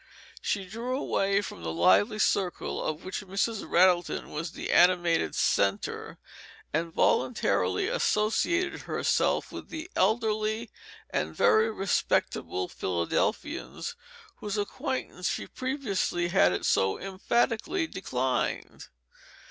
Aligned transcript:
She 0.41 0.65
drew 0.65 0.97
away 0.97 1.41
from 1.41 1.61
the 1.61 1.71
lively 1.71 2.17
circle 2.17 2.83
of 2.83 3.03
which 3.05 3.21
Mrs. 3.21 3.69
Rattleton 3.69 4.31
was 4.31 4.53
the 4.53 4.71
animated 4.71 5.35
centre 5.35 6.17
and 6.73 6.91
voluntarily 6.91 7.87
associated 7.87 8.81
herself 8.81 9.51
with 9.51 9.69
the 9.69 9.91
elderly 9.95 10.71
and 11.11 11.35
very 11.35 11.69
respectable 11.69 12.67
Philadelphians 12.67 13.95
whoso 14.37 14.61
acquaintance 14.61 15.29
she 15.29 15.45
previously 15.45 16.29
had 16.29 16.65
so 16.65 16.97
emphatically 16.99 17.85
declined. 17.85 18.87